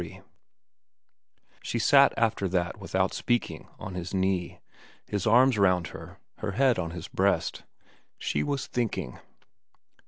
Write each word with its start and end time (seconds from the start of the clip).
XXIII 0.01 0.21
SHE 1.61 1.77
sat 1.77 2.13
after 2.17 2.49
that 2.49 2.79
without 2.79 3.13
speaking 3.13 3.67
on 3.77 3.93
his 3.93 4.15
knee, 4.15 4.59
his 5.05 5.27
arms 5.27 5.59
round 5.59 5.89
her, 5.89 6.17
her 6.39 6.53
head 6.53 6.79
on 6.79 6.89
his 6.89 7.07
breast. 7.07 7.61
She 8.17 8.41
was 8.41 8.65
thinking. 8.65 9.19